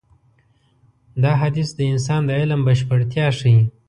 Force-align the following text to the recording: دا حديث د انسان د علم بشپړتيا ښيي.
دا 1.23 1.31
حديث 1.41 1.69
د 1.75 1.79
انسان 1.93 2.21
د 2.25 2.29
علم 2.39 2.61
بشپړتيا 2.67 3.27
ښيي. 3.39 3.59